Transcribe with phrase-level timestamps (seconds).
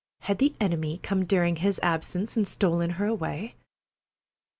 [0.21, 3.53] Had the enemy come during his absence and stolen her away?